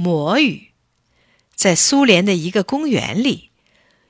[0.00, 0.70] 魔语。
[1.54, 3.50] 在苏联的一个公园里，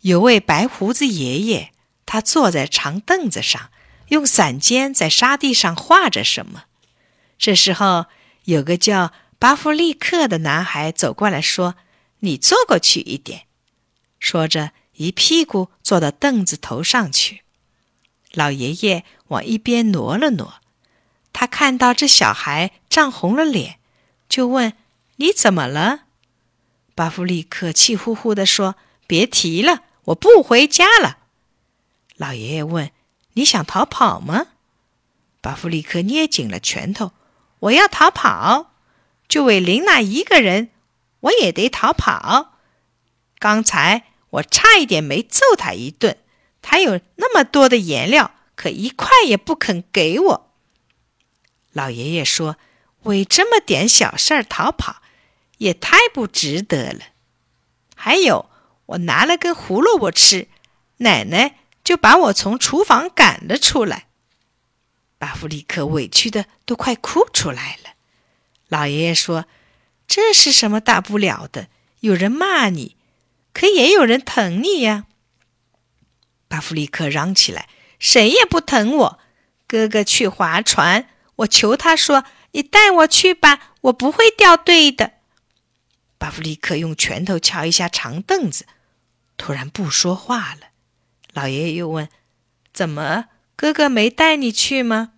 [0.00, 1.70] 有位白胡子爷爷，
[2.04, 3.70] 他坐在长凳子上，
[4.08, 6.64] 用伞尖在沙地上画着什么。
[7.38, 8.06] 这时候，
[8.46, 11.76] 有个叫巴夫利克的男孩走过来说
[12.18, 13.42] ：“你坐过去一点。”
[14.18, 17.42] 说着，一屁股坐到凳子头上去。
[18.32, 20.54] 老爷爷往一边挪了挪，
[21.32, 23.78] 他看到这小孩涨红了脸，
[24.28, 24.72] 就问
[25.16, 26.04] ：“你怎么了？”
[26.94, 31.18] 巴夫利克气呼呼地说：“别提了，我不回家了。”
[32.16, 32.90] 老爷爷问
[33.34, 34.46] ：“你想逃跑吗？”
[35.42, 37.12] 巴夫利克捏紧了拳头
[37.60, 38.72] ：“我要逃跑，
[39.28, 40.70] 就为琳娜一个人，
[41.20, 42.58] 我也得逃跑。
[43.38, 46.16] 刚才我差一点没揍他一顿，
[46.62, 50.52] 他有那么多的颜料，可一块也不肯给我。”
[51.72, 52.56] 老爷爷说
[53.04, 55.02] ：“为这么点小事儿逃跑。”
[55.58, 57.00] 也太不值得了。
[57.94, 58.50] 还有，
[58.86, 60.48] 我拿了根胡萝卜吃，
[60.98, 64.06] 奶奶就把我从厨房赶了出来。
[65.18, 67.90] 巴夫利克委屈的都快哭出来了。
[68.68, 69.46] 老爷爷说
[70.06, 71.68] ：“这是什么大不了的？
[72.00, 72.96] 有人骂你，
[73.54, 75.06] 可也有人疼你呀。”
[76.48, 79.18] 巴夫利克嚷起来：“谁也不疼我！
[79.66, 85.12] 哥哥去划船，我求他说：‘你带我去吧，我不会掉队的。’”
[86.18, 88.66] 巴夫利克用拳头敲一下长凳子，
[89.36, 90.68] 突然不说话了。
[91.34, 92.08] 老爷爷又问
[92.72, 95.12] ：“怎么，哥哥没带你去吗？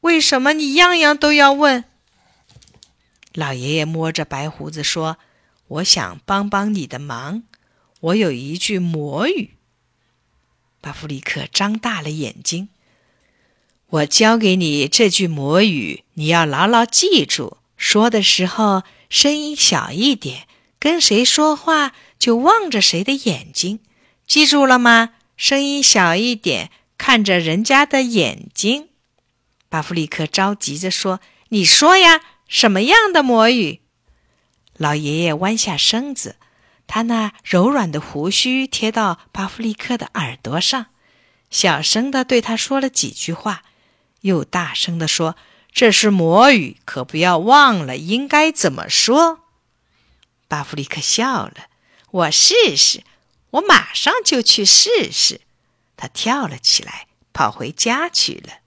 [0.00, 1.84] 为什么你样样都要问？”
[3.34, 5.18] 老爷爷摸着白胡子说
[5.68, 7.44] ：“我想帮帮你的忙，
[8.00, 9.52] 我有一句魔语。”
[10.82, 12.68] 巴夫里克张大了眼睛
[13.86, 17.58] ：“我教给你这句魔语，你要牢牢记住。
[17.76, 18.82] 说的时候。”
[19.12, 23.80] 声音小一点，跟谁说话就望着谁的眼睛，
[24.26, 25.10] 记住了吗？
[25.36, 28.88] 声音小一点，看着人家的眼睛。
[29.68, 31.20] 巴夫利克着急着说
[31.50, 33.82] ：“你说呀，什么样的魔语？”
[34.78, 36.36] 老爷爷弯下身子，
[36.86, 40.86] 他那柔软的胡须贴到巴夫利克的耳朵上，
[41.50, 43.62] 小声的对他说了几句话，
[44.22, 45.36] 又大声的说。
[45.74, 49.40] 这是魔语，可不要忘了应该怎么说。
[50.46, 51.54] 巴弗利克笑了，
[52.10, 53.02] 我试试，
[53.52, 55.40] 我马上就去试试。
[55.96, 58.58] 他跳了起来，跑回家去了。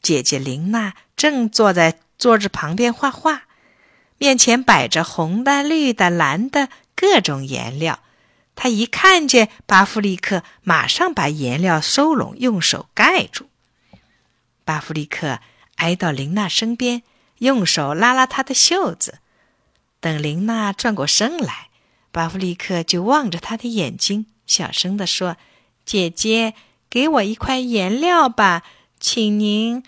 [0.00, 3.42] 姐姐琳娜正坐在桌子旁边画画，
[4.16, 7.98] 面前摆着红的、绿的、蓝的各种颜料。
[8.54, 13.48] 她一看见巴弗利克，马上把颜料收拢，用手盖住。
[14.64, 15.40] 巴弗利克。
[15.76, 17.02] 挨到琳娜身边，
[17.38, 19.18] 用手拉拉她的袖子。
[20.00, 21.68] 等琳娜转过身来，
[22.12, 25.36] 巴夫利克就望着她的眼睛，小声地说
[25.84, 26.54] ：“姐姐，
[26.88, 28.62] 给我一块颜料吧，
[29.00, 29.82] 请您。”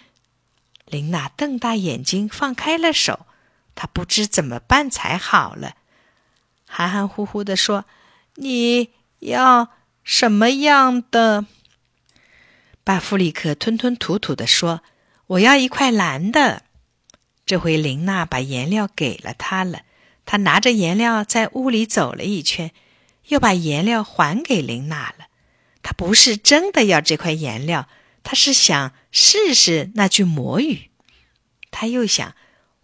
[0.87, 3.27] 琳娜瞪大眼睛，放开了手，
[3.75, 5.75] 她不知怎么办才好了，
[6.67, 7.85] 含含糊糊地说
[8.37, 9.69] ：“你要
[10.03, 11.47] 什么样的？”
[12.83, 14.83] 巴夫利克吞吞吐吐地说。
[15.26, 16.62] 我要一块蓝的。
[17.44, 19.82] 这回琳娜把颜料给了他了。
[20.25, 22.72] 他拿着颜料在屋里走了一圈，
[23.28, 25.26] 又把颜料还给琳娜了。
[25.82, 27.88] 他不是真的要这块颜料，
[28.25, 30.91] 他是想试试那句魔语。
[31.70, 32.34] 他又想，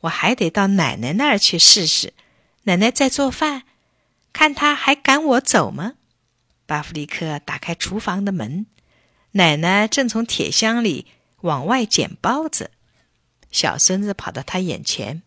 [0.03, 2.13] 我还得到奶奶那儿去试试。
[2.65, 3.65] 奶奶在做饭，
[4.33, 5.95] 看他还赶我走吗？
[6.67, 8.67] 巴弗利克打开厨房的门，
[9.33, 11.07] 奶奶正从铁箱里。
[11.43, 12.73] 往外捡包子，
[13.51, 15.23] 小孙子跑到他眼前，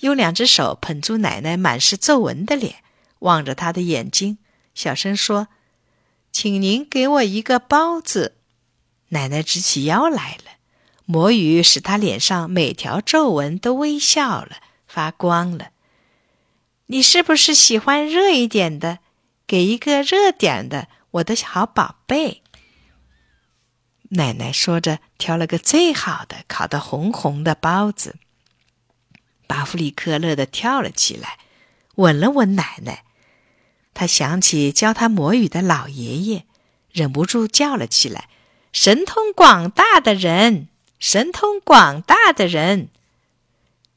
[0.00, 2.76] 用两只手捧住奶奶满是皱纹的脸，
[3.20, 4.38] 望着他的眼睛，
[4.74, 5.48] 小声说
[6.30, 8.36] ：“请您给我一个包子。”
[9.10, 10.52] 奶奶直起腰来了，
[11.04, 15.70] 魔语使他脸上每条皱纹都微笑了，发光了。
[16.86, 18.98] 你是不是喜欢热一点的？
[19.46, 22.42] 给一个热点的，我的好宝贝。
[24.10, 28.16] 奶奶说着，挑了个最好的、烤得红红的包子。
[29.46, 31.38] 巴弗里克乐得跳了起来，
[31.94, 33.04] 吻了吻奶奶。
[33.94, 36.44] 他想起教他魔语的老爷爷，
[36.92, 38.28] 忍不住叫了起来
[38.70, 40.68] ：“神通广大的人，
[40.98, 42.90] 神通广大的人！”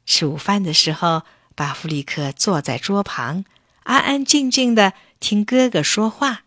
[0.07, 1.24] 吃午饭的时候，
[1.56, 3.44] 巴弗里克坐在桌旁，
[3.83, 6.44] 安安静静的听哥哥说话。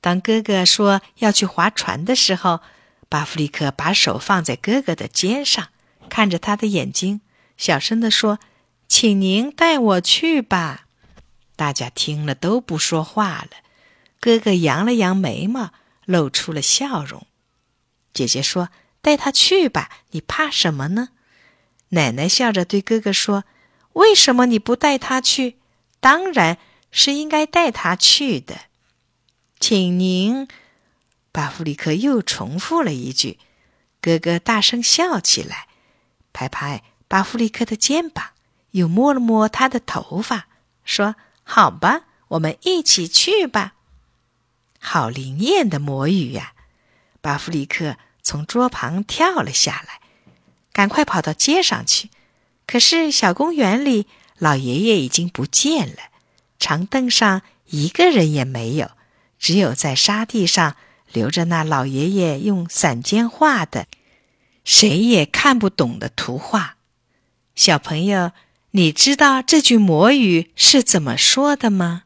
[0.00, 2.60] 当哥哥说要去划船的时候，
[3.08, 5.68] 巴弗利克把手放在哥哥的肩上，
[6.08, 7.20] 看着他的眼睛，
[7.56, 8.38] 小声地说
[8.88, 10.86] ：“请您带我去吧。”
[11.56, 13.50] 大家听了都不说话了。
[14.20, 15.72] 哥哥扬了扬眉毛，
[16.04, 17.26] 露出了笑容。
[18.12, 18.70] 姐姐说
[19.00, 21.10] ：“带他去吧，你怕什么呢？”
[21.90, 23.44] 奶奶笑着对哥哥说
[23.94, 25.56] ：“为什么你不带他去？
[26.00, 26.58] 当然
[26.90, 28.62] 是应该带他去的。”
[29.60, 30.48] 请您，
[31.36, 33.38] 巴弗里克又重复了一句。
[34.00, 35.68] 哥哥大声笑起来，
[36.32, 38.30] 拍拍巴弗里克的肩膀，
[38.70, 40.48] 又摸了摸他的头发，
[40.82, 43.74] 说：“好吧，我们一起去吧。”
[44.80, 46.54] 好灵验的魔语呀！
[47.20, 50.00] 巴弗里克从桌旁跳了下来，
[50.72, 52.08] 赶快跑到街上去。
[52.66, 54.06] 可是小公园里，
[54.38, 55.96] 老爷爷已经不见了，
[56.58, 58.92] 长凳上一个人也没有，
[59.38, 60.76] 只有在沙地上
[61.12, 63.86] 留着那老爷爷用散尖画的、
[64.64, 66.76] 谁也看不懂的图画。
[67.54, 68.32] 小朋友，
[68.72, 72.04] 你知道这句魔语是怎么说的吗？